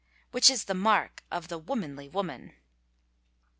which 0.31 0.49
is 0.49 0.63
the 0.63 0.73
mark 0.73 1.21
of 1.29 1.47
the 1.47 1.59
"womanly" 1.59 2.09
woman. 2.09 2.53